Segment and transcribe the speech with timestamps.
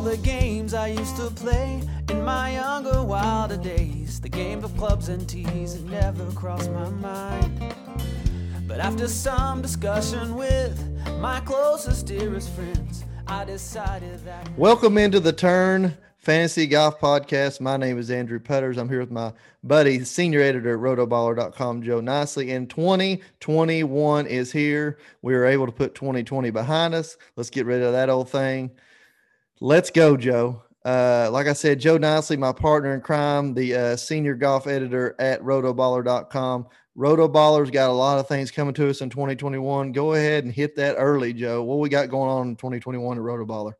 [0.00, 4.18] all the games I used to play in my younger, wilder days.
[4.18, 7.74] The game of clubs and tees had never crossed my mind.
[8.66, 10.82] But after some discussion with
[11.18, 14.48] my closest, dearest friends, I decided that.
[14.56, 17.60] Welcome into the Turn Fantasy Golf Podcast.
[17.60, 18.78] My name is Andrew Putters.
[18.78, 22.52] I'm here with my buddy, senior editor at rotoballer.com, Joe Nicely.
[22.52, 24.96] And 2021 is here.
[25.20, 27.18] We were able to put 2020 behind us.
[27.36, 28.70] Let's get rid of that old thing.
[29.60, 30.62] Let's go, Joe.
[30.84, 35.14] Uh, like I said, Joe Nicely, my partner in crime, the uh, senior golf editor
[35.18, 36.66] at rotoballer.com.
[36.96, 39.92] Rotoballer's got a lot of things coming to us in 2021.
[39.92, 41.62] Go ahead and hit that early, Joe.
[41.62, 43.74] What we got going on in 2021 at Rotoballer?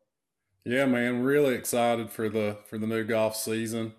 [0.63, 3.93] Yeah, man, really excited for the for the new golf season.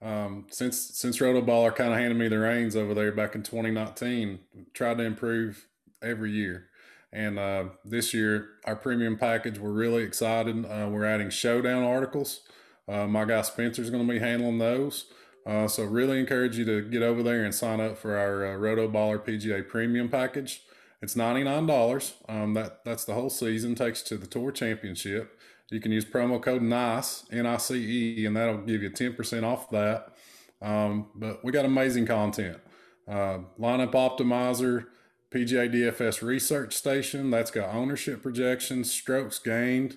[0.00, 4.38] Um, since since Rotoballer kind of handed me the reins over there back in 2019,
[4.72, 5.66] tried to improve
[6.00, 6.68] every year.
[7.14, 10.66] And uh, this year, our premium package, we're really excited.
[10.66, 12.40] Uh, we're adding showdown articles.
[12.88, 15.06] Uh, my guy Spencer's going to be handling those.
[15.46, 18.58] Uh, so really encourage you to get over there and sign up for our uh,
[18.58, 20.62] Rotoballer PGA Premium package.
[21.00, 22.14] It's ninety nine dollars.
[22.28, 23.74] Um, that that's the whole season.
[23.74, 25.38] Takes you to the Tour Championship.
[25.70, 29.14] You can use promo code NICE N I C E, and that'll give you ten
[29.14, 30.14] percent off that.
[30.62, 32.58] Um, but we got amazing content.
[33.06, 34.86] Uh, lineup optimizer,
[35.34, 37.30] PGA DFS research station.
[37.30, 39.96] That's got ownership projections, strokes gained,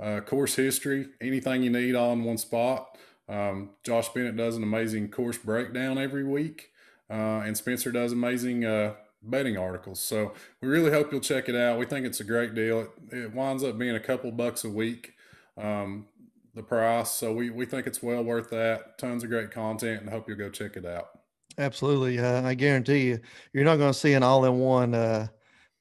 [0.00, 2.96] uh, course history, anything you need all in one spot.
[3.28, 6.70] Um, Josh Bennett does an amazing course breakdown every week,
[7.10, 10.00] uh, and Spencer does amazing uh, betting articles.
[10.00, 11.78] So we really hope you'll check it out.
[11.78, 12.80] We think it's a great deal.
[12.80, 15.12] It, it winds up being a couple bucks a week,
[15.58, 16.06] um,
[16.54, 17.10] the price.
[17.10, 18.96] So we, we think it's well worth that.
[18.96, 21.21] Tons of great content, and hope you'll go check it out.
[21.58, 22.18] Absolutely.
[22.18, 23.20] Uh, I guarantee you,
[23.52, 25.26] you're not going to see an all in one uh,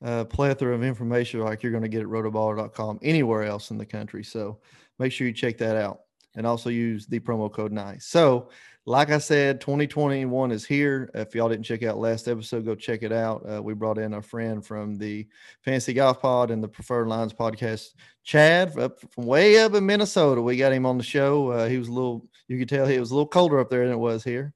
[0.04, 3.86] uh, plethora of information like you're going to get at rotoballer.com anywhere else in the
[3.86, 4.24] country.
[4.24, 4.60] So
[5.00, 6.02] make sure you check that out
[6.36, 8.06] and also use the promo code NICE.
[8.06, 8.50] So,
[8.88, 11.12] like I said, 2021 is here.
[11.14, 13.48] If y'all didn't check out last episode, go check it out.
[13.48, 15.28] Uh, we brought in a friend from the
[15.62, 17.90] Fantasy Golf Pod and the Preferred Lines podcast,
[18.24, 20.42] Chad, up from way up in Minnesota.
[20.42, 21.52] We got him on the show.
[21.52, 23.84] Uh, he was a little, you could tell he was a little colder up there
[23.84, 24.52] than it was here.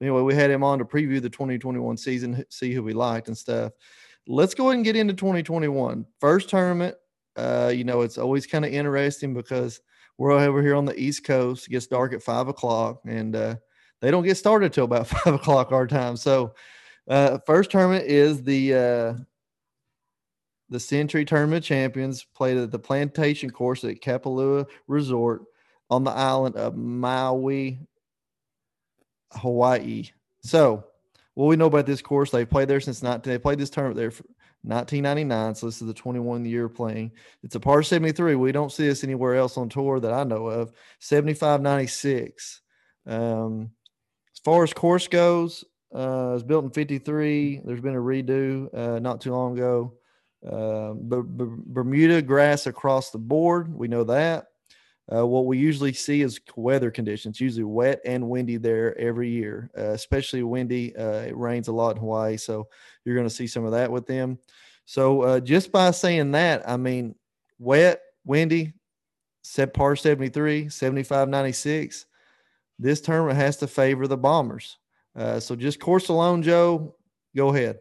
[0.00, 3.36] Anyway, we had him on to preview the 2021 season, see who we liked and
[3.36, 3.72] stuff.
[4.26, 6.06] Let's go ahead and get into 2021.
[6.20, 6.94] First tournament.
[7.36, 9.80] Uh, you know, it's always kind of interesting because
[10.18, 11.66] we're over here on the East Coast.
[11.66, 13.56] It gets dark at five o'clock, and uh,
[14.00, 16.16] they don't get started till about five o'clock our time.
[16.16, 16.54] So,
[17.08, 19.14] uh, first tournament is the uh,
[20.68, 25.42] the Sentry Tournament Champions played at the Plantation Course at Kapalua Resort
[25.88, 27.80] on the island of Maui,
[29.32, 30.10] Hawaii.
[30.42, 30.84] So,
[31.34, 33.32] what we know about this course, they played there since 19.
[33.32, 34.24] They played this tournament there for
[34.62, 35.54] 1999.
[35.54, 37.12] So this is the 21 year playing.
[37.42, 38.34] It's a par 73.
[38.34, 40.72] We don't see this anywhere else on tour that I know of.
[40.98, 42.60] 75 96.
[43.06, 43.70] Um,
[44.34, 45.64] as far as course goes,
[45.94, 47.62] uh, it's built in 53.
[47.64, 49.94] There's been a redo uh, not too long ago.
[50.46, 53.74] Uh, B- B- Bermuda grass across the board.
[53.74, 54.46] We know that.
[55.12, 59.70] Uh, what we usually see is weather conditions, usually wet and windy there every year,
[59.76, 60.94] uh, especially windy.
[60.96, 62.68] Uh, it rains a lot in Hawaii, so
[63.04, 64.38] you're going to see some of that with them.
[64.84, 67.16] So uh, just by saying that, I mean,
[67.58, 68.72] wet, windy,
[69.42, 72.06] set par 73, 75, 96.
[72.78, 74.78] This tournament has to favor the Bombers.
[75.16, 76.94] Uh, so just course alone, Joe,
[77.36, 77.78] go ahead.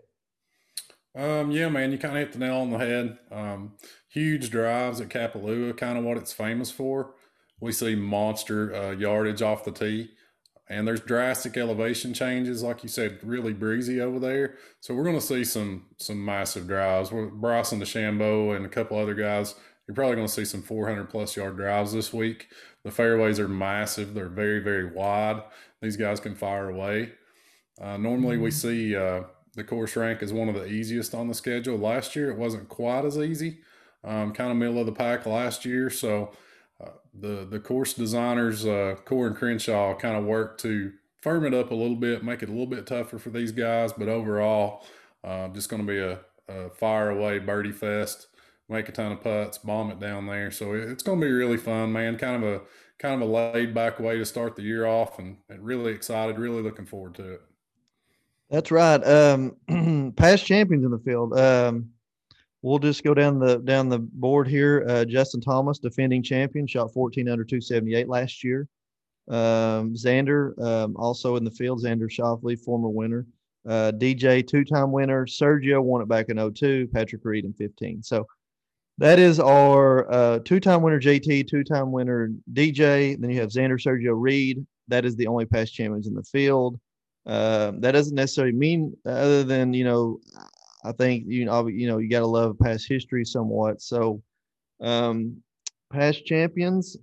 [1.16, 3.18] Um, yeah, man, you kind of hit the nail on the head.
[3.32, 3.74] Um,
[4.08, 7.14] huge drives at Kapalua, kind of what it's famous for.
[7.60, 10.12] We see monster uh, yardage off the tee,
[10.70, 14.56] and there's drastic elevation changes, like you said, really breezy over there.
[14.80, 17.12] So we're going to see some some massive drives.
[17.12, 19.56] We're, Bryson DeChambeau and a couple other guys.
[19.88, 22.48] You're probably going to see some 400 plus yard drives this week.
[22.84, 24.14] The fairways are massive.
[24.14, 25.42] They're very very wide.
[25.82, 27.14] These guys can fire away.
[27.82, 28.68] Uh, normally we mm-hmm.
[28.68, 29.24] see uh,
[29.56, 31.78] the course rank as one of the easiest on the schedule.
[31.78, 33.60] Last year it wasn't quite as easy,
[34.04, 35.90] um, kind of middle of the pack last year.
[35.90, 36.32] So
[36.82, 41.54] uh, the the course designers, uh, Coore and Crenshaw, kind of worked to firm it
[41.54, 43.92] up a little bit, make it a little bit tougher for these guys.
[43.94, 44.86] But overall,
[45.24, 48.28] uh, just going to be a, a, fire away birdie fest.
[48.70, 50.52] Make a ton of putts, bomb it down there.
[50.52, 52.18] So it's going to be really fun, man.
[52.18, 52.62] Kind of a
[53.00, 56.38] kind of a laid back way to start the year off, and, and really excited,
[56.38, 57.42] really looking forward to it.
[58.50, 59.02] That's right.
[59.06, 61.38] Um, past champions in the field.
[61.38, 61.92] Um,
[62.62, 64.86] we'll just go down the down the board here.
[64.88, 68.68] Uh, Justin Thomas, defending champion, shot 14 under 278 last year.
[69.30, 71.84] Um, Xander, um, also in the field.
[71.84, 73.26] Xander Schauffele, former winner.
[73.68, 75.26] Uh, DJ, two-time winner.
[75.26, 76.90] Sergio won it back in 02.
[76.94, 78.02] Patrick Reed in 15.
[78.02, 78.26] So
[78.98, 83.20] That is our uh, two-time winner JT, two-time winner DJ.
[83.20, 84.66] Then you have Xander Sergio Reed.
[84.88, 86.80] That is the only past champions in the field.
[87.26, 90.20] Uh, that doesn't necessarily mean other than you know,
[90.84, 93.82] I think you know you know you got to love past history somewhat.
[93.82, 94.22] So,
[94.82, 95.42] um,
[95.92, 96.98] past champions.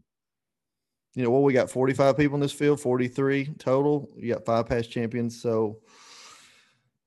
[1.14, 4.10] You know what we got 45 people in this field, 43 total.
[4.16, 5.78] You got five past champions, so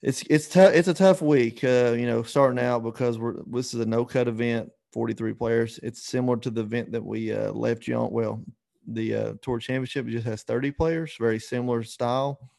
[0.01, 0.73] it's it's tough.
[0.73, 4.05] It's a tough week, uh, you know, starting out because we're this is a no
[4.05, 4.71] cut event.
[4.93, 5.79] 43 players.
[5.83, 8.11] It's similar to the event that we uh, left you on.
[8.11, 8.43] Well,
[8.87, 12.49] the uh, Tour Championship just has 30 players, very similar style.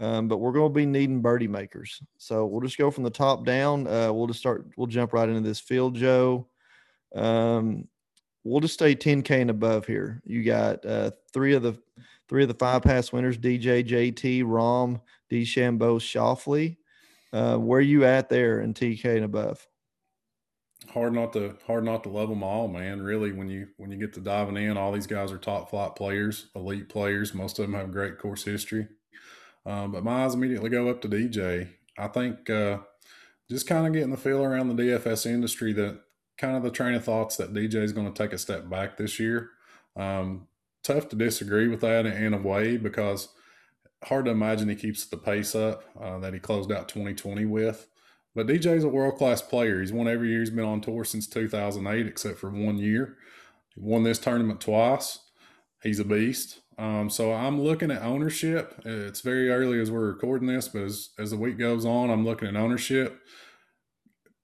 [0.00, 2.00] Um, but we're going to be needing birdie makers.
[2.18, 3.86] So we'll just go from the top down.
[3.86, 6.46] Uh, we'll just start, we'll jump right into this field, Joe.
[7.14, 7.88] Um,
[8.44, 10.22] we'll just stay 10K and above here.
[10.24, 11.76] You got uh, three of the
[12.28, 15.00] three of the five pass winners DJ, JT, Rahm,
[15.30, 16.76] DeChambeau, Schauffele.
[17.32, 19.66] Uh, where you at there in TK and above?
[20.92, 23.02] hard not to hard not to love them all, man.
[23.02, 25.94] Really, when you when you get to diving in, all these guys are top flight
[25.96, 27.34] players, elite players.
[27.34, 28.88] Most of them have great course history.
[29.68, 31.68] Um, but my eyes immediately go up to DJ.
[31.98, 32.78] I think uh,
[33.50, 36.00] just kind of getting the feel around the DFS industry that
[36.38, 38.96] kind of the train of thoughts that DJ is going to take a step back
[38.96, 39.50] this year.
[39.94, 40.46] Um,
[40.82, 43.28] tough to disagree with that in a way because
[44.04, 47.88] hard to imagine he keeps the pace up uh, that he closed out 2020 with.
[48.34, 49.80] But DJ's a world class player.
[49.80, 50.40] He's won every year.
[50.40, 53.16] He's been on tour since 2008, except for one year.
[53.74, 55.18] He won this tournament twice.
[55.82, 56.60] He's a beast.
[56.78, 58.80] Um, so I'm looking at ownership.
[58.84, 62.24] It's very early as we're recording this, but as, as the week goes on, I'm
[62.24, 63.20] looking at ownership.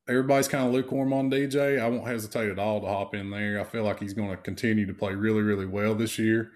[0.08, 1.80] Everybody's kind of lukewarm on DJ.
[1.80, 3.60] I won't hesitate at all to hop in there.
[3.60, 6.50] I feel like he's going to continue to play really, really well this year.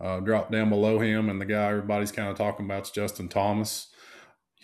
[0.00, 3.28] Uh, drop down below him, and the guy everybody's kind of talking about is Justin
[3.28, 3.88] Thomas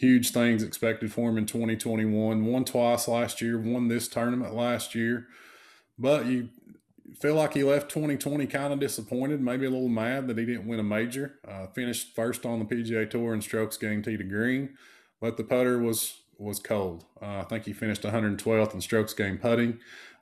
[0.01, 2.47] huge things expected for him in 2021.
[2.47, 5.27] Won twice last year, won this tournament last year.
[5.99, 6.49] But you
[7.15, 10.67] feel like he left 2020 kind of disappointed, maybe a little mad that he didn't
[10.67, 11.39] win a major.
[11.47, 14.71] Uh, finished first on the PGA Tour in strokes gained tee to green,
[15.21, 17.05] but the putter was was cold.
[17.21, 19.79] Uh, I think he finished 112th in strokes gained putting.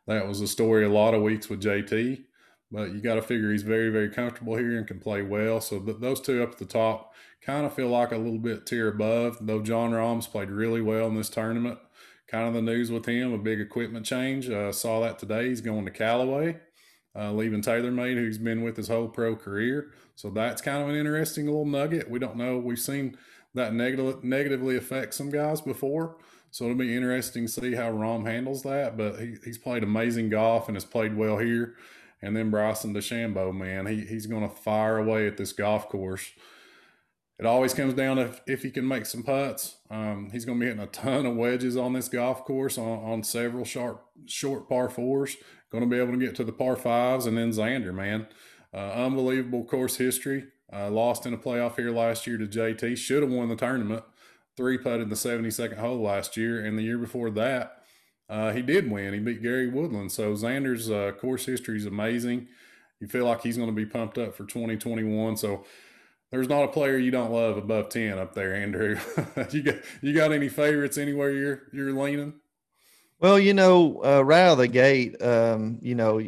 [0.07, 2.25] That was the story a lot of weeks with JT.
[2.71, 5.61] But you got to figure he's very, very comfortable here and can play well.
[5.61, 8.67] So th- those two up at the top kind of feel like a little bit
[8.67, 9.39] tier above.
[9.41, 11.79] Though Jon Rahm's played really well in this tournament.
[12.27, 14.51] Kind of the news with him, a big equipment change.
[14.51, 15.49] Uh, saw that today.
[15.49, 16.59] He's going to Callaway,
[17.19, 19.91] uh, leaving TaylorMade, who's been with his whole pro career.
[20.15, 22.09] So that's kind of an interesting little nugget.
[22.09, 22.59] We don't know.
[22.59, 23.17] We've seen
[23.55, 26.17] that negative, negatively affect some guys before.
[26.51, 28.97] So it'll be interesting to see how Rahm handles that.
[28.97, 31.75] But he, he's played amazing golf and has played well here.
[32.23, 36.31] And then Bryson DeChambeau, man, he, he's going to fire away at this golf course.
[37.39, 39.77] It always comes down to if, if he can make some putts.
[39.91, 42.99] Um, he's going to be hitting a ton of wedges on this golf course on,
[43.05, 45.37] on several sharp, short par fours.
[45.71, 47.27] Going to be able to get to the par fives.
[47.27, 48.27] And then Xander, man,
[48.73, 50.47] uh, unbelievable course history.
[50.73, 52.97] Uh, lost in a playoff here last year to JT.
[52.97, 54.05] Should have won the tournament.
[54.57, 56.65] Three putted the 72nd hole last year.
[56.65, 57.83] And the year before that,
[58.29, 59.15] uh, he did win.
[59.15, 60.13] He beat Gary Woodland.
[60.13, 62.49] So Xander's uh, course history is amazing.
[63.01, 65.37] You feel like he's going to be pumped up for 2021.
[65.37, 65.65] So
[66.31, 68.99] there's not a player you don't love above 10 up there, Andrew.
[69.51, 72.35] you got you got any favorites anywhere you're you're leaning?
[73.21, 76.21] Well, you know, uh, right out of the gate, um, you know,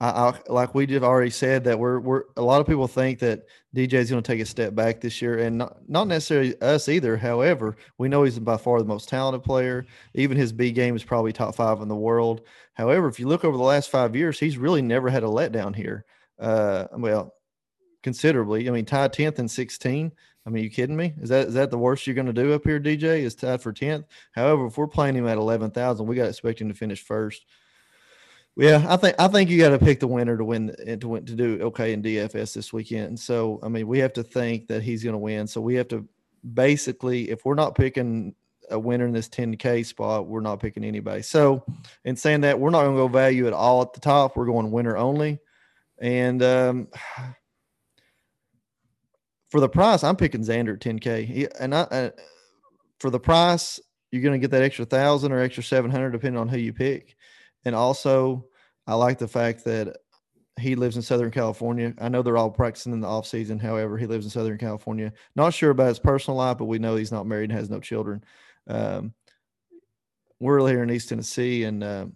[0.00, 3.20] I, I, like we just already said that we're we're a lot of people think
[3.20, 3.44] that
[3.76, 6.88] DJ is going to take a step back this year, and not, not necessarily us
[6.88, 7.16] either.
[7.16, 9.86] However, we know he's by far the most talented player.
[10.14, 12.40] Even his B game is probably top five in the world.
[12.74, 15.76] However, if you look over the last five years, he's really never had a letdown
[15.76, 16.04] here.
[16.40, 17.32] Uh, well,
[18.02, 18.68] considerably.
[18.68, 20.10] I mean, tied tenth and sixteen.
[20.46, 21.14] I mean, you kidding me?
[21.20, 23.20] Is that is that the worst you're going to do up here, DJ?
[23.20, 24.06] Is tied for tenth.
[24.32, 27.02] However, if we're playing him at eleven thousand, we got to expect him to finish
[27.02, 27.46] first.
[28.56, 31.24] Yeah, I think I think you got to pick the winner to win to win
[31.26, 33.18] to do okay in DFS this weekend.
[33.18, 35.46] So I mean, we have to think that he's going to win.
[35.46, 36.06] So we have to
[36.52, 38.34] basically, if we're not picking
[38.70, 41.22] a winner in this 10k spot, we're not picking anybody.
[41.22, 41.64] So
[42.04, 44.36] in saying that, we're not going to go value at all at the top.
[44.36, 45.38] We're going winner only,
[45.98, 46.88] and um,
[49.54, 51.24] for the price, I'm picking Xander at 10k.
[51.24, 52.10] He, and I, uh,
[52.98, 53.78] for the price,
[54.10, 57.14] you're going to get that extra thousand or extra 700 depending on who you pick.
[57.64, 58.46] And also,
[58.88, 59.98] I like the fact that
[60.58, 61.94] he lives in Southern California.
[62.00, 63.60] I know they're all practicing in the off season.
[63.60, 65.12] However, he lives in Southern California.
[65.36, 67.78] Not sure about his personal life, but we know he's not married and has no
[67.78, 68.24] children.
[68.66, 69.14] Um,
[70.40, 72.06] we're here in East Tennessee, and uh,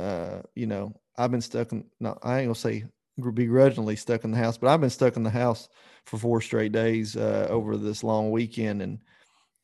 [0.00, 1.84] uh, you know, I've been stuck in.
[2.00, 2.84] No, I ain't gonna say
[3.16, 5.68] begrudgingly stuck in the house, but I've been stuck in the house
[6.06, 8.98] for four straight days uh, over this long weekend, and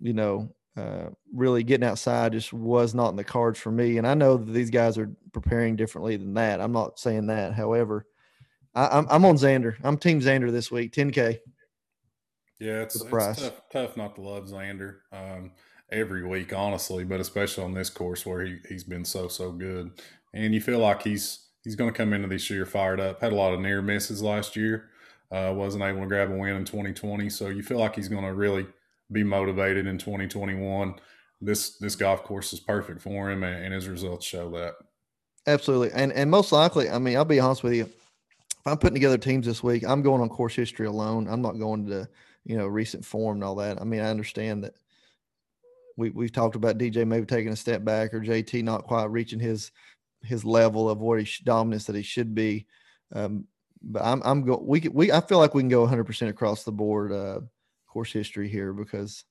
[0.00, 3.99] you know, uh, really getting outside just was not in the cards for me.
[3.99, 6.61] And I know that these guys are preparing differently than that.
[6.61, 7.54] I'm not saying that.
[7.54, 8.06] However,
[8.75, 9.76] I, am I'm, I'm on Xander.
[9.82, 10.92] I'm Team Xander this week.
[10.92, 11.38] 10K.
[12.58, 15.50] Yeah, it's, it's tough, tough not to love Xander um,
[15.90, 19.90] every week, honestly, but especially on this course where he, he's been so, so good.
[20.32, 23.20] And you feel like he's he's going to come into this year fired up.
[23.20, 24.90] Had a lot of near misses last year.
[25.33, 27.31] Uh, wasn't able to grab a win in 2020.
[27.31, 28.67] So you feel like he's going to really
[29.11, 30.95] be motivated in 2021.
[31.41, 34.75] This this golf course is perfect for him, and, and his results show that.
[35.47, 37.85] Absolutely, and and most likely, I mean, I'll be honest with you.
[37.85, 41.27] If I'm putting together teams this week, I'm going on course history alone.
[41.29, 42.09] I'm not going to
[42.45, 43.81] you know recent form and all that.
[43.81, 44.75] I mean, I understand that
[45.97, 49.41] we we've talked about DJ maybe taking a step back or JT not quite reaching
[49.41, 49.73] his
[50.23, 52.67] his level of what he dominance that he should be.
[53.15, 53.47] Um,
[53.83, 56.65] but I'm I'm go we we I feel like we can go 100 percent across
[56.65, 57.41] the board uh,
[57.87, 59.25] course history here because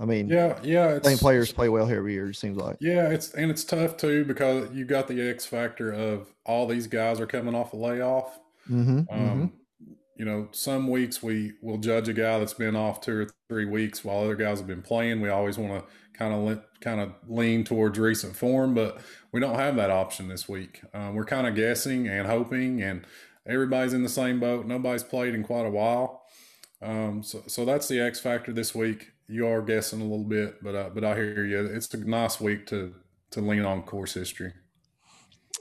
[0.00, 3.08] I mean yeah yeah same players play well here every year it seems like yeah
[3.08, 7.20] it's and it's tough too because you got the X factor of all these guys
[7.20, 8.38] are coming off a layoff.
[8.70, 9.46] Mm-hmm, um, mm-hmm
[10.22, 13.64] you know, some weeks we will judge a guy that's been off two or three
[13.64, 15.20] weeks while other guys have been playing.
[15.20, 19.00] We always want to kind of kind of lean towards recent form, but
[19.32, 20.80] we don't have that option this week.
[20.94, 23.04] Um, we're kind of guessing and hoping, and
[23.46, 24.66] everybody's in the same boat.
[24.66, 26.22] Nobody's played in quite a while,
[26.80, 29.12] um, so so that's the X factor this week.
[29.28, 31.64] You are guessing a little bit, but uh, but I hear you.
[31.66, 32.94] It's a nice week to
[33.30, 34.52] to lean on course history.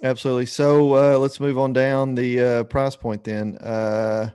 [0.04, 0.48] Absolutely.
[0.48, 3.58] So uh, let's move on down the uh, price point then.
[3.58, 4.32] Uh,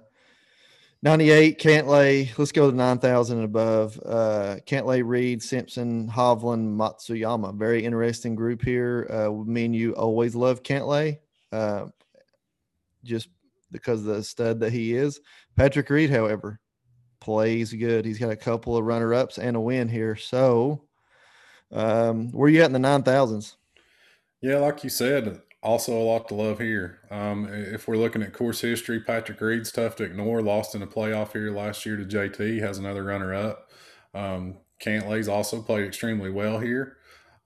[1.02, 2.36] 98 Cantlay.
[2.38, 4.00] Let's go to 9,000 and above.
[4.04, 7.56] Uh, Cantlay, Reed, Simpson, Hovland, Matsuyama.
[7.56, 9.06] Very interesting group here.
[9.10, 11.18] Uh, me and you always love Cantlay,
[11.52, 11.86] uh,
[13.04, 13.28] just
[13.82, 15.20] because of the stud that he is.
[15.56, 16.60] Patrick Reed, however,
[17.20, 18.04] plays good.
[18.04, 20.16] He's got a couple of runner ups and a win here.
[20.16, 20.82] So,
[21.72, 23.56] um, where you at in the 9,000s?
[24.40, 27.00] Yeah, like you said, also a lot to love here.
[27.10, 30.42] Um, if we're looking at course history, Patrick Reed's tough to ignore.
[30.42, 33.70] Lost in a playoff here last year to JT, has another runner up.
[34.14, 36.98] Um, Cantlay's also played extremely well here.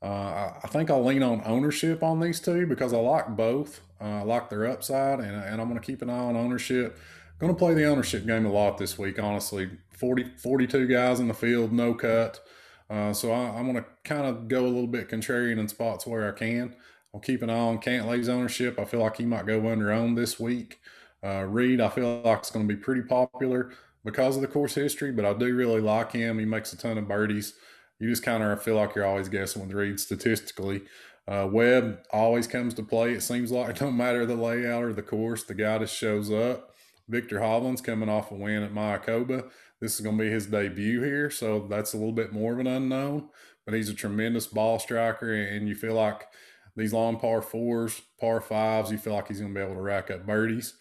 [0.02, 3.80] Uh, I, think I'll lean on ownership on these two because I like both.
[4.00, 6.98] Uh, I like their upside, and, and I'm going to keep an eye on ownership.
[7.38, 9.70] Going to play the ownership game a lot this week, honestly.
[9.92, 12.40] 40, 42 guys in the field, no cut.
[12.88, 16.06] Uh, so I, am going to kind of go a little bit contrarian in spots
[16.06, 16.74] where I can.
[17.14, 18.78] I'll keep an eye on Cantlay's ownership.
[18.78, 20.80] I feel like he might go under owned this week.
[21.24, 23.72] Uh, Reed, I feel like it's going to be pretty popular
[24.04, 26.38] because of the course history, but I do really like him.
[26.38, 27.54] He makes a ton of birdies.
[27.98, 30.82] You just kind of feel like you're always guessing with Reed statistically.
[31.30, 33.12] Uh, Webb always comes to play.
[33.12, 36.74] It seems like no matter the layout or the course, the guy just shows up.
[37.08, 39.48] Viktor Hovland's coming off a win at Mayakoba.
[39.80, 42.58] This is going to be his debut here, so that's a little bit more of
[42.58, 43.28] an unknown.
[43.64, 46.26] But he's a tremendous ball striker, and you feel like–
[46.76, 49.80] these long par fours, par fives, you feel like he's going to be able to
[49.80, 50.74] rack up birdies.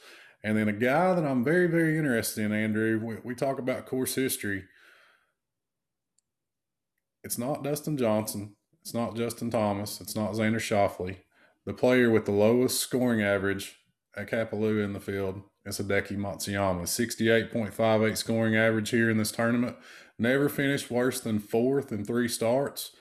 [0.44, 3.86] And then a guy that I'm very, very interested in, Andrew, we, we talk about
[3.86, 4.64] course history.
[7.24, 8.56] It's not Dustin Johnson.
[8.82, 10.02] It's not Justin Thomas.
[10.02, 11.18] It's not Xander Schauffele.
[11.66, 13.80] The player with the lowest scoring average
[14.16, 16.84] at Kapalua in the field is Hideki Matsuyama.
[16.84, 19.76] 68.58 scoring average here in this tournament.
[20.18, 22.92] Never finished worse than fourth in three starts.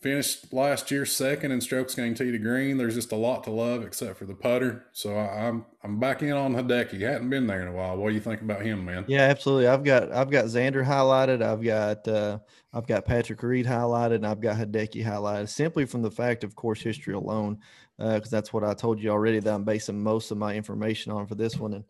[0.00, 2.76] Finished last year second in strokes gained tee to green.
[2.76, 4.86] There's just a lot to love except for the putter.
[4.92, 7.00] So I, am I'm back in on Hideki.
[7.00, 7.96] Hadn't been there in a while.
[7.96, 9.04] What do you think about him, man?
[9.08, 9.66] Yeah, absolutely.
[9.66, 11.42] I've got I've got Xander highlighted.
[11.42, 12.38] I've got uh,
[12.72, 16.54] I've got Patrick Reed highlighted, and I've got Hideki highlighted simply from the fact of
[16.54, 17.58] course history alone,
[17.96, 21.10] because uh, that's what I told you already that I'm basing most of my information
[21.10, 21.74] on for this one.
[21.74, 21.84] And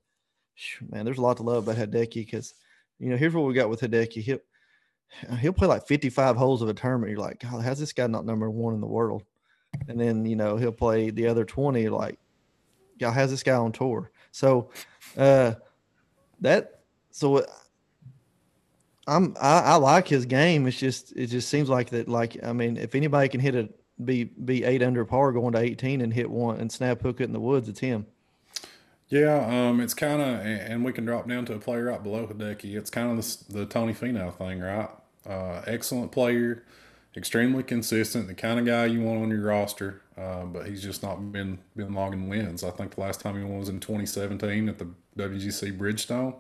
[0.91, 2.55] man, there's a lot to love about Hideki because
[2.99, 4.23] you know here's what we got with Hideki.
[4.23, 4.39] He,
[5.41, 7.11] he'll play like 55 holes of a tournament.
[7.11, 9.23] You're like, God, how's this guy not number one in the world?
[9.89, 12.19] And then, you know, he'll play the other 20, like,
[12.99, 14.11] God, how's this guy on tour?
[14.33, 14.71] So,
[15.17, 15.55] uh,
[16.41, 17.45] that, so
[19.07, 20.67] I'm, I, I like his game.
[20.67, 23.69] It's just, it just seems like that, like, I mean, if anybody can hit a,
[24.05, 27.25] be, be eight under par going to 18 and hit one and snap hook it
[27.25, 28.07] in the woods, it's him.
[29.09, 32.27] Yeah, um, it's kind of, and we can drop down to a player right below
[32.27, 32.77] Hideki.
[32.77, 34.91] It's kind of the, the Tony Finau thing, right?
[35.27, 36.63] Uh, excellent player,
[37.17, 40.03] extremely consistent, the kind of guy you want on your roster.
[40.17, 42.65] Uh, but he's just not been been logging wins.
[42.65, 46.35] I think the last time he won was in 2017 at the WGC Bridgestone.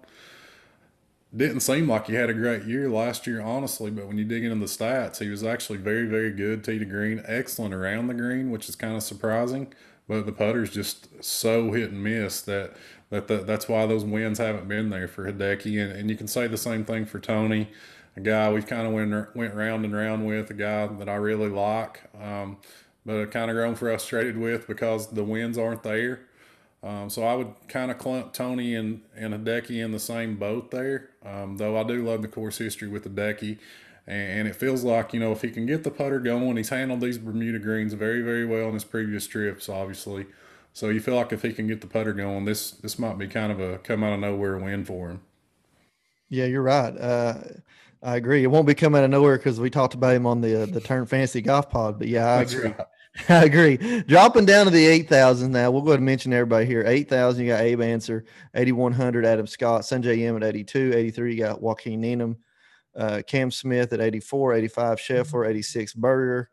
[1.34, 3.90] Didn't seem like he had a great year last year, honestly.
[3.90, 6.86] But when you dig into the stats, he was actually very, very good tee to
[6.86, 9.72] green, excellent around the green, which is kind of surprising.
[10.08, 12.74] But the putter's just so hit and miss that
[13.10, 15.82] that the, that's why those wins haven't been there for Hideki.
[15.82, 17.68] And, and you can say the same thing for Tony,
[18.16, 21.14] a guy we've kind of went, went round and round with, a guy that I
[21.14, 22.58] really like, um,
[23.06, 26.20] but I kind of grown frustrated with because the wins aren't there.
[26.82, 30.70] Um, so I would kind of clump Tony and, and Hideki in the same boat
[30.70, 33.58] there, um, though I do love the course history with Hideki.
[34.08, 37.02] And, it feels like, you know, if he can get the putter going, he's handled
[37.02, 40.24] these Bermuda greens very, very well in his previous trips, obviously.
[40.72, 43.26] So you feel like if he can get the putter going, this this might be
[43.26, 45.20] kind of a come out of nowhere win for him.
[46.30, 46.96] Yeah, you're right.
[46.96, 47.34] Uh,
[48.02, 48.44] I agree.
[48.44, 50.66] It won't be coming out of nowhere because we talked about him on the uh,
[50.66, 51.98] the Turn Fantasy Golf Pod.
[51.98, 52.70] But yeah, I That's agree.
[52.70, 52.86] right.
[53.28, 54.02] I agree.
[54.02, 55.70] Dropping down to the eight thousand now.
[55.70, 56.84] We'll go ahead and mention everybody here.
[56.86, 57.44] Eight thousand.
[57.44, 58.24] You got Abe Ancer,
[58.54, 59.26] eighty one hundred.
[59.26, 60.92] Adam Scott, Sungjae Im at 82.
[60.94, 61.34] 83.
[61.34, 62.36] You got Joaquin Niemann,
[62.98, 64.54] uh, Cam Smith at 84.
[64.54, 64.98] 85.
[64.98, 65.48] Scheffler.
[65.48, 65.94] 86.
[65.94, 66.50] Berger.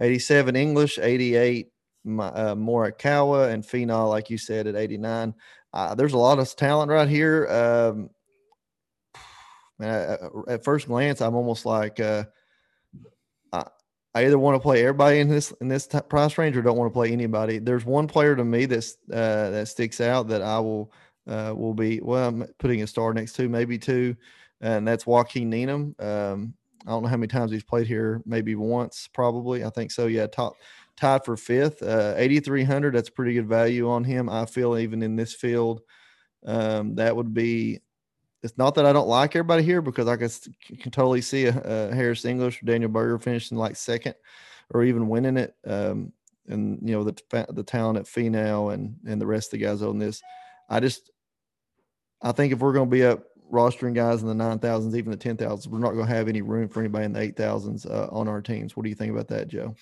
[0.00, 0.54] 87.
[0.54, 0.98] English.
[0.98, 1.68] 88.
[2.06, 5.34] Uh, Morikawa and Finau, like you said, at 89.
[5.72, 7.48] Uh, there's a lot of talent right here.
[7.48, 8.10] Um,
[9.78, 12.24] man, I- I- at first glance, I'm almost like uh,
[13.52, 13.64] I,
[14.14, 16.78] I either want to play everybody in this in this t- price range or don't
[16.78, 17.58] want to play anybody.
[17.58, 20.92] There's one player to me that's uh, that sticks out that I will
[21.26, 24.16] uh, will be well I'm putting a star next to maybe two,
[24.60, 25.94] and that's Joaquin Niemann.
[25.98, 26.54] Um,
[26.86, 29.64] I don't know how many times he's played here, maybe once, probably.
[29.64, 30.06] I think so.
[30.06, 30.54] Yeah, top
[30.96, 32.94] tied for fifth, uh, 8,300.
[32.94, 34.28] That's pretty good value on him.
[34.28, 35.82] I feel even in this field,
[36.44, 37.80] um, that would be.
[38.42, 40.28] It's not that I don't like everybody here because I can,
[40.78, 44.14] can totally see a, a Harris English or Daniel Berger finishing like second
[44.70, 45.54] or even winning it.
[45.66, 46.12] Um,
[46.48, 49.82] and you know the the talent at Finau and and the rest of the guys
[49.82, 50.22] on this.
[50.68, 51.10] I just
[52.22, 55.10] I think if we're going to be up rostering guys in the nine thousands, even
[55.10, 57.36] the ten thousands, we're not going to have any room for anybody in the eight
[57.36, 58.76] thousands uh, on our teams.
[58.76, 59.74] What do you think about that, Joe?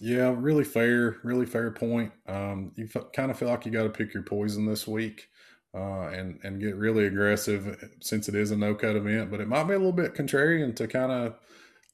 [0.00, 2.12] Yeah, really fair, really fair point.
[2.26, 5.28] Um, you f- kind of feel like you got to pick your poison this week
[5.74, 9.30] uh, and and get really aggressive uh, since it is a no cut event.
[9.30, 11.34] But it might be a little bit contrarian to kind of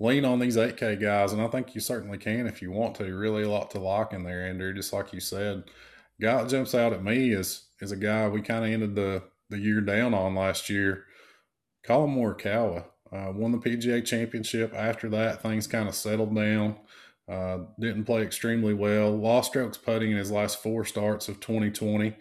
[0.01, 3.05] lean on these 8K guys, and I think you certainly can if you want to.
[3.15, 4.75] Really, a lot to lock in there, Andrew.
[4.75, 5.65] Just like you said,
[6.21, 9.23] guy that jumps out at me is is a guy we kind of ended the
[9.49, 11.05] the year down on last year.
[11.83, 14.73] Collin Morikawa uh, won the PGA Championship.
[14.75, 16.77] After that, things kind of settled down.
[17.29, 19.17] Uh, didn't play extremely well.
[19.17, 22.17] Lost strokes putting in his last four starts of 2020.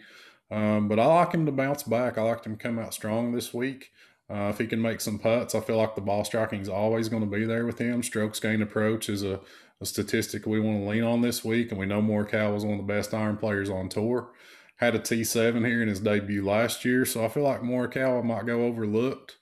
[0.50, 2.18] Um, but I like him to bounce back.
[2.18, 3.90] I like him to come out strong this week.
[4.30, 7.08] Uh, if he can make some putts, I feel like the ball striking is always
[7.08, 8.02] going to be there with him.
[8.02, 9.40] Strokes gained approach is a,
[9.80, 12.78] a statistic we want to lean on this week, and we know Morikawa was one
[12.78, 14.30] of the best iron players on tour.
[14.76, 18.46] Had a T7 here in his debut last year, so I feel like Morikawa might
[18.46, 19.36] go overlooked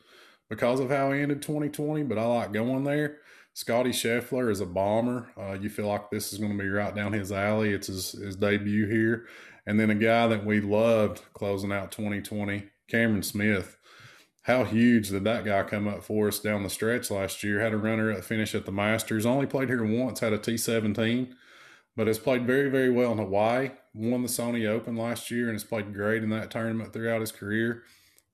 [0.51, 3.19] because of how he ended 2020, but I like going there.
[3.55, 5.31] Scotty Scheffler is a bomber.
[5.39, 7.73] Uh, you feel like this is going to be right down his alley.
[7.73, 9.27] It's his, his debut here.
[9.67, 13.77] And then a guy that we loved closing out 2020, Cameron Smith.
[14.43, 17.61] How huge did that guy come up for us down the stretch last year?
[17.61, 19.27] Had a runner up finish at the Masters.
[19.27, 21.31] Only played here once, had a T17,
[21.95, 23.71] but has played very, very well in Hawaii.
[23.93, 27.33] Won the Sony Open last year and has played great in that tournament throughout his
[27.33, 27.83] career.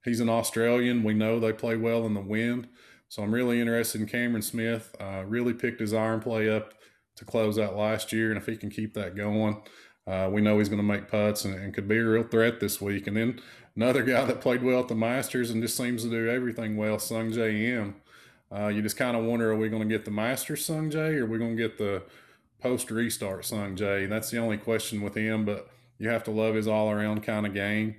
[0.06, 1.02] He's an Australian.
[1.02, 2.68] We know they play well in the wind.
[3.08, 4.94] So I'm really interested in Cameron Smith.
[5.00, 6.74] Uh, really picked his iron play up
[7.16, 9.62] to close out last year, and if he can keep that going,
[10.06, 12.60] uh, we know he's going to make putts and, and, could be a real threat
[12.60, 13.06] this week.
[13.06, 13.40] And then
[13.74, 16.98] another guy that played well at the Masters and just seems to do everything well,
[16.98, 17.96] Sungjae Im.
[18.54, 21.24] Uh, you just kind of wonder: Are we going to get the Masters Sungjae, or
[21.24, 22.02] are we going to get the
[22.60, 24.08] post restart Sungjae?
[24.08, 25.44] That's the only question with him.
[25.44, 27.96] But you have to love his all around kind of game.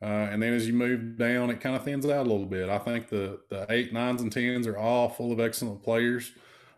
[0.00, 2.68] Uh, and then as you move down, it kind of thins out a little bit.
[2.68, 6.32] I think the the eight, nines, and tens are all full of excellent players.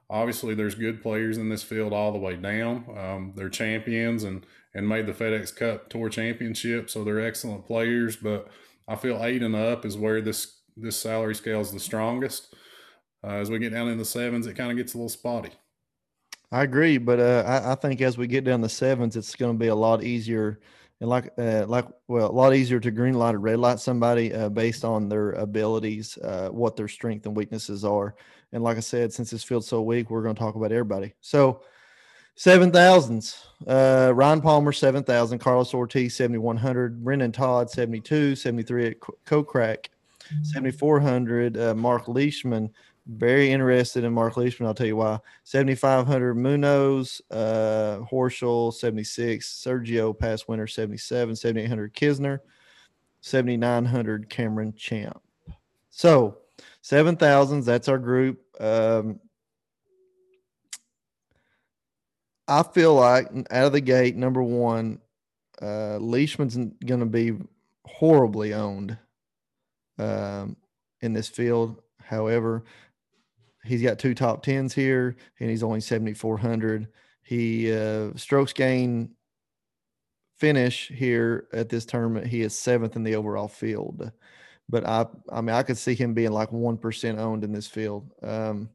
[0.09, 2.85] Obviously, there's good players in this field all the way down.
[2.97, 8.17] Um, they're champions and and made the FedEx Cup Tour Championship, so they're excellent players.
[8.17, 8.49] But
[8.89, 12.55] I feel eight and up is where this this salary scale is the strongest.
[13.23, 15.51] Uh, as we get down in the sevens, it kind of gets a little spotty.
[16.51, 19.53] I agree, but uh, I, I think as we get down the sevens, it's going
[19.55, 20.59] to be a lot easier
[21.01, 24.33] and like uh, like well a lot easier to green light or red light somebody
[24.33, 28.15] uh, based on their abilities uh, what their strength and weaknesses are.
[28.53, 31.15] And like i said since this field's so weak we're going to talk about everybody.
[31.21, 31.63] So
[32.37, 39.87] seven thousands uh, ryan palmer 7000 carlos ortiz 7100 brendon todd 72 73 at Kokrak
[40.45, 42.71] 7400 uh, mark leishman
[43.11, 44.67] very interested in Mark Leishman.
[44.67, 45.19] I'll tell you why.
[45.45, 52.41] 7,500 Munoz, uh, Horschel, 76, Sergio, past winner, 77, 7,800 Kisner,
[53.21, 55.21] 7,900 Cameron Champ.
[55.91, 56.39] So,
[56.83, 58.41] 7,000s, that's our group.
[58.61, 59.19] Um,
[62.47, 65.01] I feel like out of the gate, number one,
[65.61, 67.37] uh, Leishman's going to be
[67.87, 68.97] horribly owned
[69.99, 70.57] um,
[71.01, 71.81] in this field.
[72.03, 72.65] However,
[73.65, 76.89] he's got two top tens here, and he's only seventy four hundred.
[77.23, 79.11] He uh, strokes gain
[80.39, 82.27] finish here at this tournament.
[82.27, 84.11] He is seventh in the overall field,
[84.69, 87.67] but I I mean I could see him being like one percent owned in this
[87.67, 88.11] field.
[88.23, 88.71] Um,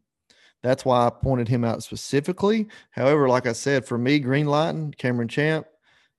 [0.63, 2.67] that's why I pointed him out specifically.
[2.91, 5.67] However, like I said, for me, Green Lighting, Cameron Champ,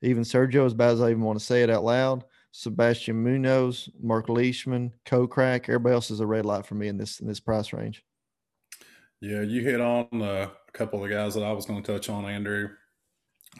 [0.02, 3.88] even Sergio, as bad as I even want to say it out loud, Sebastian Munoz,
[4.00, 7.40] Mark Leishman, Kokrak, everybody else is a red light for me in this in this
[7.40, 8.04] price range.
[9.20, 11.92] Yeah, you hit on uh, a couple of the guys that I was going to
[11.92, 12.70] touch on, Andrew.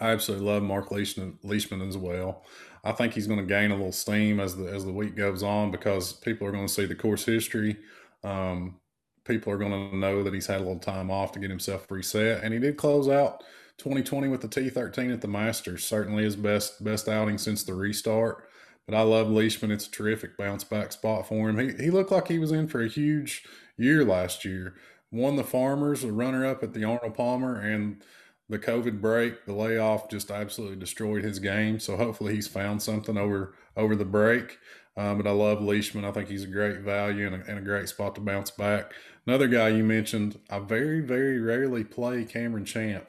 [0.00, 2.44] I absolutely love Mark Leishman, Leishman as well.
[2.84, 5.42] I think he's going to gain a little steam as the as the week goes
[5.42, 7.76] on because people are going to see the course history.
[8.22, 8.80] Um,
[9.24, 11.90] people are going to know that he's had a little time off to get himself
[11.90, 12.44] reset.
[12.44, 13.42] And he did close out
[13.78, 15.84] 2020 with the T13 at the Masters.
[15.84, 18.48] Certainly his best best outing since the restart.
[18.86, 19.72] But I love Leishman.
[19.72, 21.58] It's a terrific bounce back spot for him.
[21.58, 23.44] He, he looked like he was in for a huge
[23.76, 24.74] year last year.
[25.16, 28.02] Won the Farmers, a runner up at the Arnold Palmer, and
[28.48, 31.80] the COVID break, the layoff just absolutely destroyed his game.
[31.80, 34.58] So hopefully he's found something over over the break.
[34.96, 36.04] Um, but I love Leishman.
[36.04, 38.92] I think he's a great value and a, and a, great spot to bounce back.
[39.26, 43.06] Another guy you mentioned, I very, very rarely play Cameron Champ,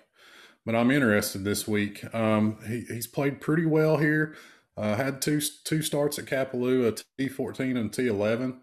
[0.66, 2.14] but I'm interested this week.
[2.14, 4.36] Um, he, he's played pretty well here.
[4.76, 8.58] Uh, had two two starts at Kapalua, T14 and T11.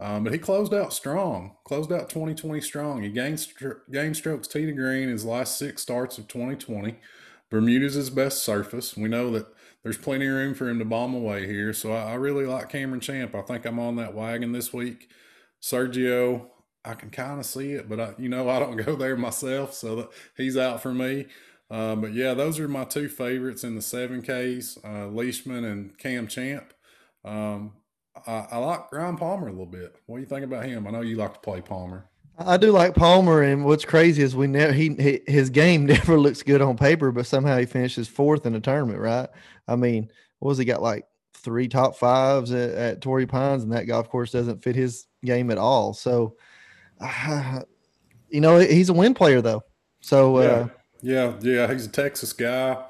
[0.00, 3.02] Um, but he closed out strong, closed out 2020 strong.
[3.02, 3.46] He gained,
[3.92, 6.96] gained strokes tee to green his last six starts of 2020.
[7.50, 8.96] Bermuda's his best surface.
[8.96, 9.46] We know that
[9.82, 11.74] there's plenty of room for him to bomb away here.
[11.74, 13.34] So I, I really like Cameron Champ.
[13.34, 15.10] I think I'm on that wagon this week.
[15.60, 16.46] Sergio,
[16.82, 19.74] I can kind of see it, but I, you know, I don't go there myself,
[19.74, 21.26] so he's out for me.
[21.70, 25.96] Uh, but yeah, those are my two favorites in the seven Ks, uh, Leishman and
[25.98, 26.72] Cam Champ.
[27.24, 27.74] Um,
[28.26, 29.94] I, I, like Ryan Palmer a little bit.
[30.06, 30.86] What do you think about him?
[30.86, 32.06] I know you like to play Palmer.
[32.38, 36.18] I do like Palmer, and what's crazy is we never he, he his game never
[36.18, 39.28] looks good on paper, but somehow he finishes fourth in the tournament, right?
[39.68, 43.72] I mean, what was he got like three top fives at, at Torrey Pines, and
[43.72, 45.92] that golf course doesn't fit his game at all.
[45.92, 46.36] So
[47.00, 47.60] uh,
[48.28, 49.62] you know, he's a win player though.
[50.00, 50.68] So uh,
[51.02, 52.82] yeah, yeah, yeah, he's a Texas guy.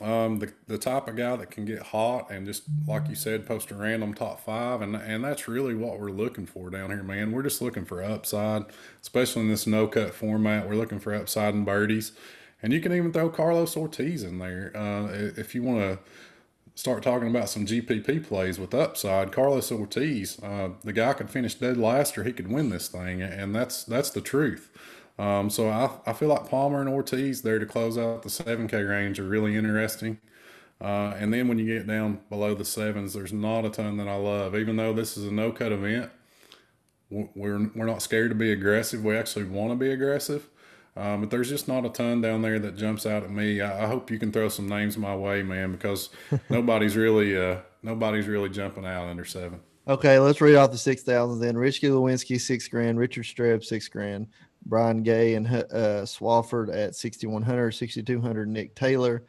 [0.00, 3.46] Um, the the type of guy that can get hot and just like you said,
[3.46, 7.04] post a random top five, and and that's really what we're looking for down here,
[7.04, 7.30] man.
[7.30, 8.64] We're just looking for upside,
[9.00, 10.68] especially in this no cut format.
[10.68, 12.10] We're looking for upside and birdies,
[12.60, 15.98] and you can even throw Carlos Ortiz in there uh, if you want to
[16.74, 21.54] start talking about some GPP plays with upside, Carlos Ortiz, uh, the guy could finish
[21.54, 24.70] dead last or he could win this thing, and that's that's the truth.
[25.18, 28.88] Um, so I, I feel like Palmer and Ortiz there to close out the 7K
[28.88, 30.18] range are really interesting.
[30.80, 34.08] Uh, and then when you get down below the sevens, there's not a ton that
[34.08, 34.56] I love.
[34.56, 36.10] Even though this is a no cut event,
[37.10, 39.04] we're, we're not scared to be aggressive.
[39.04, 40.48] We actually want to be aggressive.
[40.96, 43.60] Um, but there's just not a ton down there that jumps out at me.
[43.60, 46.10] I, I hope you can throw some names my way, man, because
[46.48, 49.60] nobody's really uh, nobody's really jumping out under seven.
[49.88, 51.56] Okay, let's read off the six thousands then.
[51.56, 54.28] Richy Werenski six grand, Richard Streb six grand,
[54.66, 59.24] Brian Gay and uh, Swafford at 6100, 6200, Nick Taylor.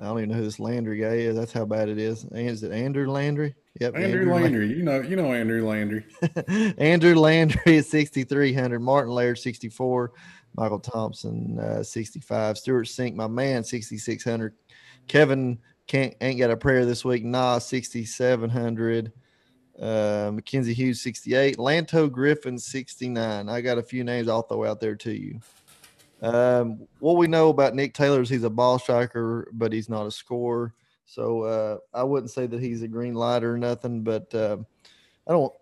[0.00, 1.36] I don't even know who this Landry guy is.
[1.36, 2.24] That's how bad it is.
[2.24, 3.54] And is it Andrew Landry?
[3.80, 4.50] Yep, Andrew, Andrew Landry.
[4.50, 4.76] Landry.
[4.76, 6.04] You know, you know Andrew Landry.
[6.78, 10.12] Andrew Landry at 6300, Martin Laird 64.
[10.54, 12.58] Michael Thompson, uh, 65.
[12.58, 14.54] Stewart Cink, my man, 6,600.
[15.06, 17.24] Kevin can't ain't got a prayer this week.
[17.24, 19.12] Nah, 6,700.
[19.80, 21.56] Uh, Mackenzie Hughes, 68.
[21.56, 23.48] Lanto Griffin, 69.
[23.48, 25.40] I got a few names I'll throw out there to you.
[26.22, 30.06] Um, what we know about Nick Taylor is he's a ball striker, but he's not
[30.06, 30.74] a scorer.
[31.06, 34.58] So uh, I wouldn't say that he's a green light or nothing, but uh,
[35.26, 35.52] I don't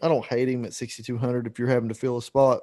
[0.00, 2.60] I don't hate him at 6,200 if you're having to fill a spot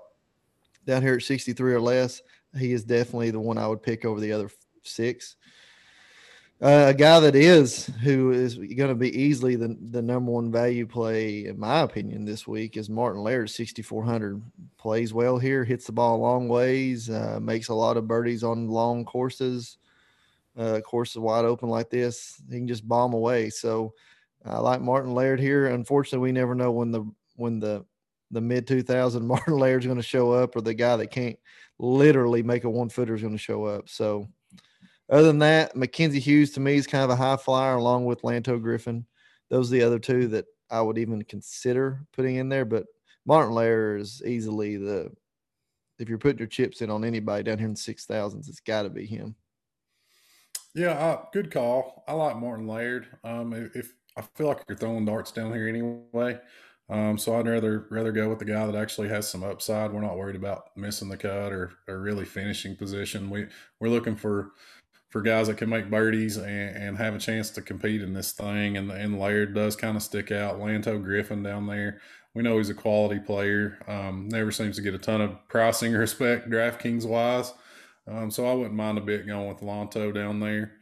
[0.86, 2.22] down here at 63 or less,
[2.58, 4.50] he is definitely the one I would pick over the other
[4.84, 5.36] six.
[6.62, 10.52] Uh, a guy that is who is going to be easily the, the number one
[10.52, 14.40] value play, in my opinion, this week is Martin Laird, 6,400.
[14.78, 18.68] Plays well here, hits the ball long ways, uh, makes a lot of birdies on
[18.68, 19.80] long courses.
[20.56, 23.50] Uh, courses wide open like this, he can just bomb away.
[23.50, 23.94] So
[24.46, 25.68] I like Martin Laird here.
[25.68, 27.04] Unfortunately, we never know when the
[27.38, 27.86] when the
[28.30, 31.40] the mid 2000 Martin Laird's going to show up or the guy that can't
[31.80, 33.90] literally make a one footer is going to show up.
[33.90, 34.28] So,
[35.12, 38.22] other than that, Mackenzie Hughes to me is kind of a high flyer along with
[38.22, 39.06] Lanto Griffin.
[39.50, 42.66] Those are the other two that I would even consider putting in there.
[42.66, 42.86] But
[43.26, 45.12] Martin Laird is easily the,
[46.00, 48.84] if you're putting your chips in on anybody down here in the 6000s, it's got
[48.84, 49.36] to be him.
[50.74, 52.04] Yeah, uh, good call.
[52.08, 53.08] I like Martin Laird.
[53.26, 56.40] Um, if I feel like you're throwing darts down here anyway.
[56.90, 59.94] Um, so I'd rather rather go with the guy that actually has some upside.
[59.94, 63.30] We're not worried about missing the cut or, or really finishing position.
[63.30, 63.48] We
[63.80, 64.52] we're looking for
[65.12, 68.32] for guys that can make birdies and, and have a chance to compete in this
[68.32, 68.78] thing.
[68.78, 70.60] And and Laird does kind of stick out.
[70.60, 72.02] Lanto Griffin down there.
[72.34, 73.78] We know he's a quality player.
[73.88, 77.54] Um, never seems to get a ton of pricing respect DraftKings wise.
[78.08, 80.74] Um, so I wouldn't mind a bit going with Lanto down there.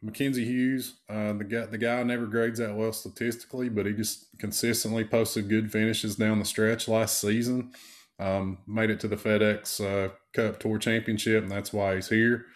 [0.00, 4.26] Mackenzie Hughes, uh, the guy, the guy never grades that well statistically, but he just
[4.38, 7.72] consistently posted good finishes down the stretch last season.
[8.20, 12.46] Um, made it to the FedEx uh, Cup Tour Championship, and that's why he's here.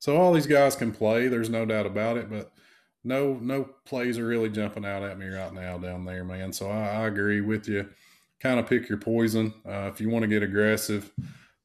[0.00, 1.28] So all these guys can play.
[1.28, 2.52] There's no doubt about it, but
[3.04, 6.52] no no plays are really jumping out at me right now down there, man.
[6.52, 7.88] So I, I agree with you.
[8.40, 9.52] Kind of pick your poison.
[9.66, 11.12] Uh, if you want to get aggressive,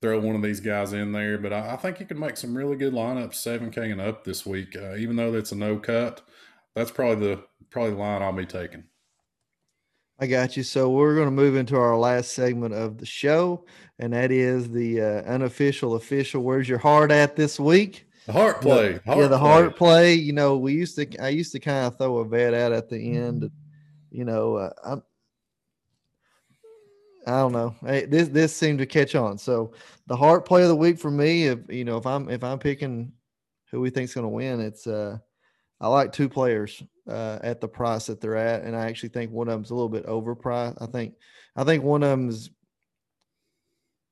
[0.01, 1.37] throw one of these guys in there.
[1.37, 4.25] But I, I, think you can make some really good lineups, seven K and up
[4.25, 4.75] this week.
[4.75, 6.21] Uh, even though that's a no cut,
[6.75, 8.83] that's probably the probably the line I'll be taking.
[10.19, 10.63] I got you.
[10.63, 13.65] So we're going to move into our last segment of the show,
[13.99, 16.43] and that is the uh, unofficial official.
[16.43, 18.04] Where's your heart at this week?
[18.25, 18.93] The heart play.
[18.93, 19.49] The, heart yeah, the play.
[19.49, 20.13] heart play.
[20.15, 21.23] You know, we used to.
[21.23, 23.49] I used to kind of throw a bet out at the end.
[24.11, 25.03] You know, uh, I'm
[27.27, 27.75] I don't know.
[27.81, 29.37] Hey, this this seemed to catch on.
[29.37, 29.73] So
[30.07, 32.59] the heart play of the week for me, if you know, if I'm if I'm
[32.59, 33.11] picking
[33.71, 35.17] who we think's going to win, it's uh,
[35.81, 39.31] I like two players uh, at the price that they're at, and I actually think
[39.31, 40.77] one of them's a little bit overpriced.
[40.81, 41.15] I think
[41.55, 42.51] I think one of them's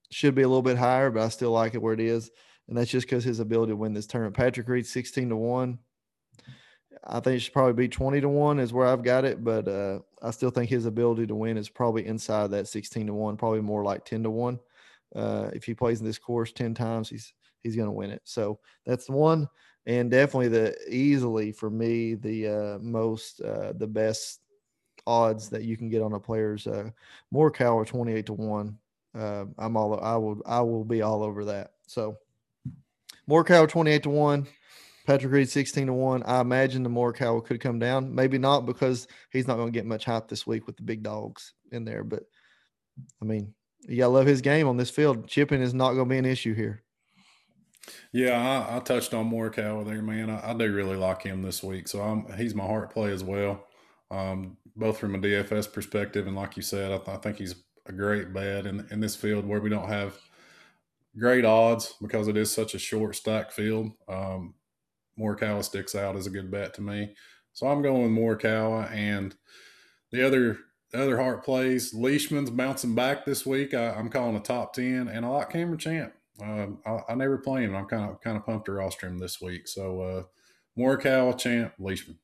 [0.10, 2.32] should be a little bit higher, but I still like it where it is,
[2.68, 4.36] and that's just because his ability to win this tournament.
[4.36, 5.80] Patrick Reed, sixteen to one.
[7.06, 9.68] I think it should probably be 20 to 1 is where I've got it, but
[9.68, 13.36] uh, I still think his ability to win is probably inside that 16 to 1,
[13.36, 14.60] probably more like 10 to 1.
[15.14, 18.22] Uh, if he plays in this course 10 times, he's he's going to win it.
[18.24, 19.50] So that's the one
[19.86, 24.40] and definitely the easily for me the uh, most uh, the best
[25.06, 26.90] odds that you can get on a player's uh,
[27.34, 28.78] Morikawa 28 to 1.
[29.16, 31.72] Uh, I'm all I will I will be all over that.
[31.88, 32.18] So
[33.30, 34.48] Morikawa 28 to 1
[35.06, 36.24] Patrick Reed 16 to 1.
[36.24, 38.14] I imagine the Morikawa could come down.
[38.14, 41.04] Maybe not because he's not going to get much hype this week with the big
[41.04, 42.04] dogs in there.
[42.04, 42.24] But
[43.22, 45.28] I mean, you got to love his game on this field.
[45.28, 46.84] Chipping is not going to be an issue here.
[48.14, 50.30] Yeah, I, I touched on more Morikawa there, man.
[50.30, 51.90] I, I, do really like him this week.
[51.90, 53.66] So I'm, he's my heart play as well,
[54.10, 56.26] um, both from a DFS perspective.
[56.26, 57.56] And like you said, I, th- I think he's
[57.86, 60.18] a great bet in, in this field where we don't have
[61.18, 63.92] great odds because it is such a short stack field.
[64.08, 64.56] Um,
[65.20, 67.14] Morikawa sticks out as a good bet to me.
[67.54, 69.36] So I'm going with Morikawa and
[70.12, 70.58] the other
[70.92, 71.94] the other heart plays.
[71.94, 73.74] Leishman's bouncing back this week.
[73.74, 76.14] I, am calling a top ten, and I like Cameron Champ.
[76.42, 77.76] Um, I, I, never play him.
[77.76, 79.68] I'm kind of kind of pumped to roster him this week.
[79.68, 80.24] So uh,
[80.78, 82.18] Morikawa, Champ, Leishman.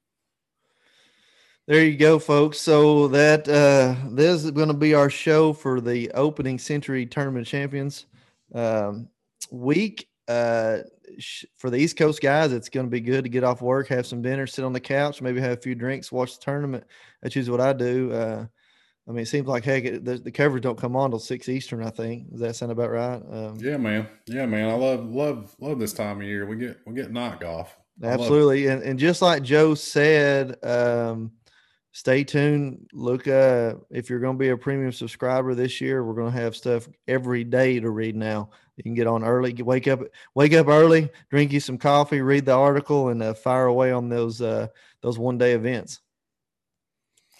[1.68, 2.60] There you go, folks.
[2.60, 7.46] So that uh, this is going to be our show for the opening Sentry Tournament
[7.46, 8.08] Champions
[8.54, 9.10] um,
[9.52, 10.08] week.
[10.28, 10.80] Uh,
[11.58, 14.06] for the East Coast guys, it's going to be good to get off work, have
[14.06, 16.84] some dinner, sit on the couch, maybe have a few drinks, watch the tournament.
[17.24, 18.12] That's usually what I do.
[18.12, 18.46] Uh,
[19.08, 21.84] I mean, it seems like heck, the, the coverage don't come on till six Eastern.
[21.84, 23.16] I think does that sound about right?
[23.32, 24.08] Um, yeah, man.
[24.28, 24.70] Yeah, man.
[24.70, 26.46] I love love love this time of year.
[26.46, 27.76] We get we get night off.
[28.04, 31.32] Absolutely, and and just like Joe said, um,
[31.92, 32.88] stay tuned.
[32.94, 36.40] Look, uh, if you're going to be a premium subscriber this year, we're going to
[36.40, 38.50] have stuff every day to read now.
[38.78, 40.02] You can get on early, wake up,
[40.36, 44.08] wake up early, drink you some coffee, read the article, and uh, fire away on
[44.08, 44.68] those uh,
[45.02, 46.00] those one day events.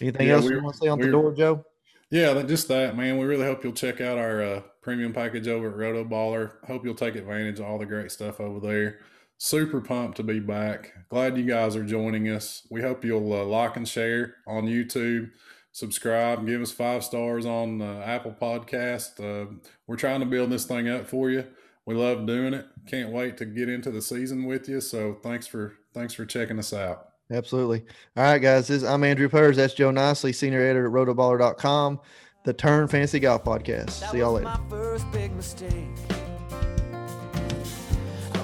[0.02, 1.64] Anything yeah, else you want to say on the door, Joe?
[2.10, 3.18] Yeah, just that, man.
[3.18, 6.54] We really hope you'll check out our uh, premium package over at Roto Baller.
[6.66, 9.00] Hope you'll take advantage of all the great stuff over there.
[9.40, 10.94] Super pumped to be back.
[11.10, 12.68] Glad you guys are joining us.
[12.70, 15.32] We hope you'll uh, like and share on YouTube
[15.72, 19.20] subscribe, give us five stars on uh, Apple Podcast.
[19.20, 19.52] Uh,
[19.88, 21.46] we're trying to build this thing up for you.
[21.86, 22.66] We love doing it.
[22.88, 24.82] Can't wait to get into the season with you.
[24.82, 27.06] So thanks for thanks for checking us out.
[27.32, 27.86] Absolutely.
[28.18, 28.68] All right, guys.
[28.68, 29.58] This, I'm Andrew Putters.
[29.58, 32.00] That's Joe Nicely, senior editor at rotoballer.com,
[32.44, 34.00] the Turn Fantasy Golf Podcast.
[34.00, 36.19] That See y'all later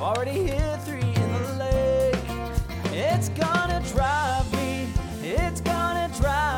[0.05, 2.15] already hit three in the lake.
[2.93, 4.87] It's gonna drive me,
[5.23, 6.54] it's gonna drive